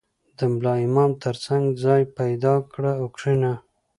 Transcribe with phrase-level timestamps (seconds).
[0.37, 3.53] •د ملا امام تر څنګ ځای پیدا کړه او کښېنه.